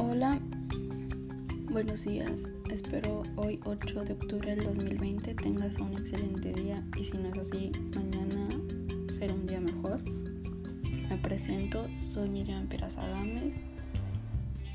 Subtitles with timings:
[0.00, 0.38] Hola,
[1.72, 2.48] buenos días.
[2.70, 7.38] Espero hoy 8 de octubre del 2020 tengas un excelente día y si no es
[7.38, 8.48] así, mañana
[9.10, 10.00] será un día mejor.
[11.10, 13.56] Me presento, soy Miriam Peraza Gámez.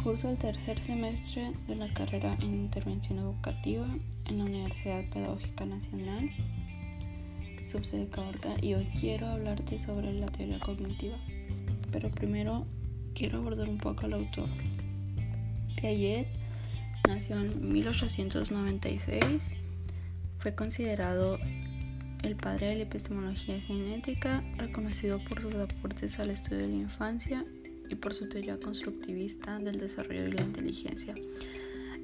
[0.04, 3.88] Curso el tercer semestre de la carrera en Intervención Educativa
[4.26, 6.32] en la Universidad Pedagógica Nacional,
[7.66, 11.16] subsede Caborca, y hoy quiero hablarte sobre la teoría cognitiva.
[11.94, 12.66] Pero primero
[13.16, 14.50] quiero abordar un poco al autor.
[15.76, 16.28] Piaget
[17.08, 19.26] nació en 1896,
[20.40, 21.38] fue considerado
[22.24, 27.44] el padre de la epistemología genética, reconocido por sus aportes al estudio de la infancia
[27.90, 31.14] y por su teoría constructivista del desarrollo de la inteligencia.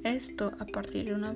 [0.04, 1.36] Esto a partir de una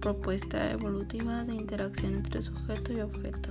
[0.00, 3.50] propuesta evolutiva de interacción entre sujeto y objeto.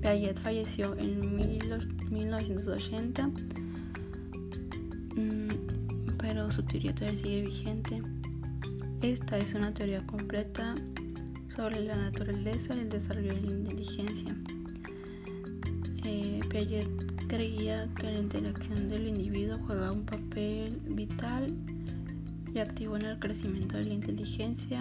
[0.00, 3.26] Piaget falleció en 1980,
[5.16, 5.65] mm,
[6.26, 8.02] pero su teoría todavía sigue vigente.
[9.00, 10.74] Esta es una teoría completa
[11.54, 14.36] sobre la naturaleza y el desarrollo de la inteligencia.
[16.04, 16.88] Eh, Piaget
[17.28, 21.54] creía que la interacción del individuo juega un papel vital
[22.52, 24.80] y activo en el crecimiento de la inteligencia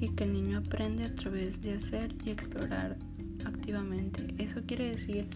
[0.00, 2.96] y que el niño aprende a través de hacer y explorar
[3.44, 4.26] activamente.
[4.38, 5.28] Eso quiere decir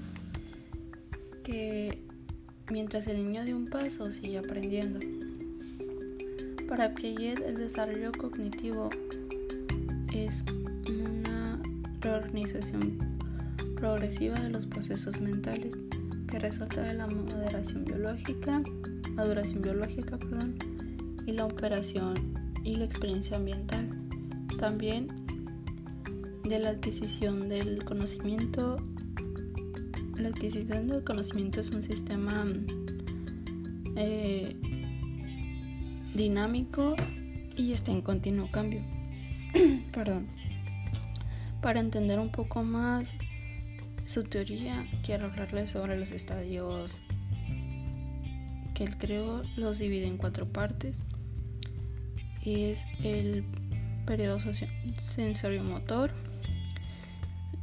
[1.44, 2.03] que
[2.72, 5.17] mientras el niño de un paso sigue aprendiendo.
[6.69, 8.91] Para Piaget el desarrollo cognitivo
[10.12, 10.44] es
[10.86, 11.58] una
[12.00, 12.98] reorganización
[13.75, 15.75] progresiva de los procesos mentales
[16.30, 18.62] que resulta de la moderación biológica,
[19.14, 20.56] maduración biológica, perdón,
[21.27, 22.14] y la operación
[22.65, 23.88] y la experiencia ambiental.
[24.59, 25.09] También
[26.48, 28.76] de la adquisición del conocimiento.
[30.16, 32.47] La adquisición del conocimiento es un sistema
[33.97, 34.56] eh,
[36.19, 36.97] dinámico
[37.56, 38.83] y está en continuo cambio.
[39.93, 40.27] Perdón.
[41.62, 43.15] Para entender un poco más
[44.05, 47.01] su teoría, quiero hablarles sobre los estadios
[48.75, 49.43] que él creó.
[49.56, 51.01] Los divide en cuatro partes.
[52.45, 53.45] Es el
[54.06, 54.41] periodo
[55.00, 56.12] sensorio-motor,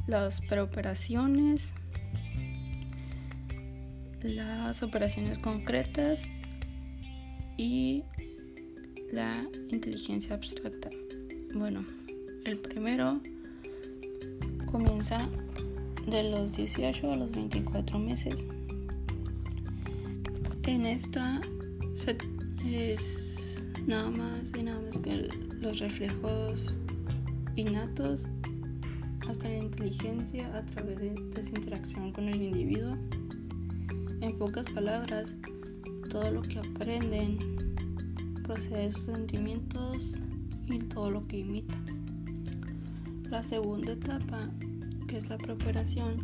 [0.06, 1.74] las preoperaciones,
[4.22, 6.22] las operaciones concretas
[7.56, 8.04] y
[9.12, 10.90] la inteligencia abstracta.
[11.54, 11.84] Bueno,
[12.44, 13.20] el primero
[14.70, 15.28] comienza
[16.06, 18.46] de los 18 a los 24 meses.
[20.66, 21.40] En esta
[22.66, 25.28] es nada más y nada más que
[25.60, 26.74] los reflejos
[27.54, 28.26] innatos
[29.28, 32.96] hasta la inteligencia a través de, esa interacción con el individuo.
[34.20, 35.34] En pocas palabras,
[36.10, 37.38] todo lo que aprenden
[38.46, 40.14] procede de sus sentimientos
[40.68, 41.76] y todo lo que imita.
[43.28, 44.48] La segunda etapa,
[45.08, 46.22] que es la preparación,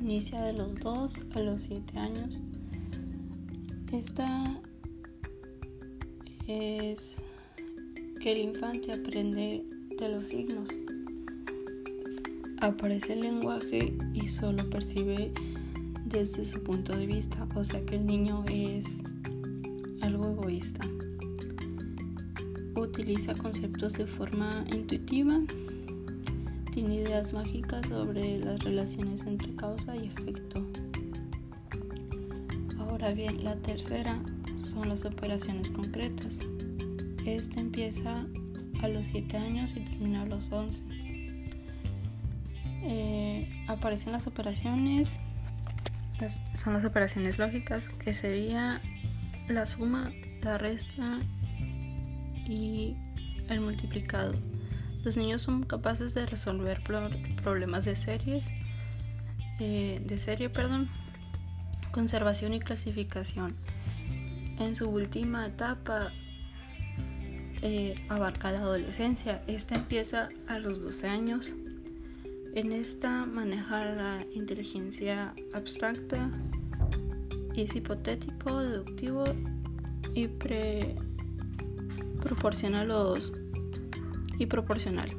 [0.00, 2.40] inicia de los 2 a los 7 años.
[3.92, 4.60] Esta
[6.46, 7.16] es
[8.20, 9.64] que el infante aprende
[9.98, 10.68] de los signos
[12.60, 15.32] aparece el lenguaje y solo percibe
[16.04, 19.02] desde su punto de vista, o sea que el niño es
[20.00, 20.86] algo egoísta.
[22.76, 25.40] Utiliza conceptos de forma intuitiva,
[26.72, 30.64] tiene ideas mágicas sobre las relaciones entre causa y efecto.
[32.78, 34.18] Ahora bien, la tercera
[34.62, 36.40] son las operaciones concretas.
[37.26, 38.26] Esta empieza
[38.82, 41.00] a los 7 años y termina a los 11
[42.82, 45.18] eh, aparecen las operaciones,
[46.54, 48.80] son las operaciones lógicas, que sería
[49.50, 50.12] la suma,
[50.42, 51.18] la resta
[52.46, 52.96] y
[53.48, 54.34] el multiplicado.
[55.02, 58.46] Los niños son capaces de resolver problemas de series,
[59.58, 60.88] eh, de serie, perdón,
[61.90, 63.56] conservación y clasificación.
[64.58, 66.12] En su última etapa
[67.62, 69.42] eh, abarca la adolescencia.
[69.46, 71.54] Esta empieza a los 12 años.
[72.54, 76.30] En esta maneja la inteligencia abstracta,
[77.62, 79.24] es hipotético, deductivo
[80.14, 80.28] y
[82.20, 83.32] proporciona los
[84.38, 85.10] y proporcional.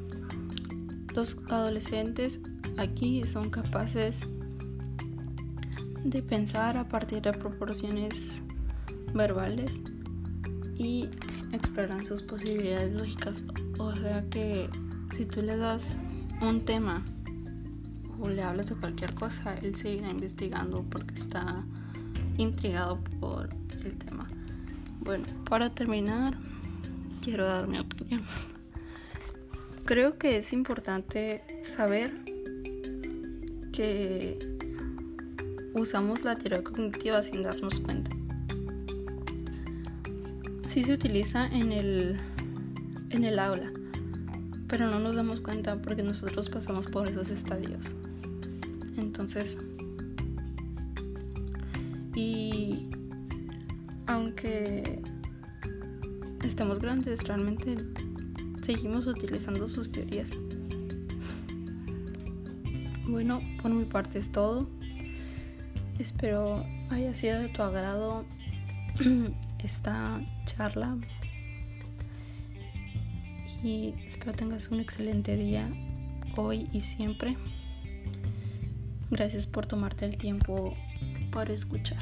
[1.14, 2.40] Los adolescentes
[2.76, 4.26] aquí son capaces
[6.04, 8.42] de pensar a partir de proporciones
[9.14, 9.80] verbales
[10.76, 11.08] y
[11.52, 13.42] exploran sus posibilidades lógicas.
[13.78, 14.68] O sea que
[15.16, 15.98] si tú le das
[16.40, 17.04] un tema
[18.20, 21.64] o le hablas de cualquier cosa, él seguirá investigando porque está
[22.36, 23.48] intrigado por
[23.84, 24.28] el tema.
[25.00, 26.36] Bueno, para terminar,
[27.22, 28.22] quiero dar mi opinión.
[29.84, 32.12] Creo que es importante saber
[33.72, 34.38] que
[35.74, 38.10] usamos la teoría cognitiva sin darnos cuenta.
[40.68, 42.16] Sí se utiliza en el,
[43.10, 43.72] en el aula,
[44.68, 47.94] pero no nos damos cuenta porque nosotros pasamos por esos estadios.
[48.96, 49.58] Entonces,
[52.14, 52.90] y
[54.06, 55.02] aunque
[56.44, 57.76] estemos grandes, realmente
[58.62, 60.30] seguimos utilizando sus teorías.
[63.08, 64.68] Bueno, por mi parte es todo.
[65.98, 68.24] Espero haya sido de tu agrado
[69.58, 70.96] esta charla
[73.62, 75.68] y espero tengas un excelente día
[76.36, 77.36] hoy y siempre.
[79.10, 80.74] Gracias por tomarte el tiempo
[81.32, 81.98] para escuchar.